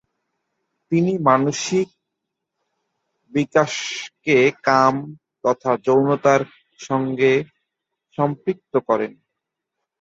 [0.91, 1.87] তিনি মানসিক
[3.33, 4.93] বিকাশকে কাম
[5.43, 6.41] তথা যৌনতার
[6.79, 7.31] সঙ্গে
[8.17, 9.11] সম্পৃক্ত করেন।